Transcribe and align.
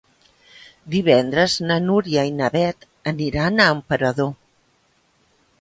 Divendres 0.95 1.57
na 1.71 1.77
Núria 1.89 2.23
i 2.31 2.33
na 2.39 2.49
Beth 2.57 2.89
aniran 3.15 3.65
a 3.67 3.71
Emperador. 3.77 4.35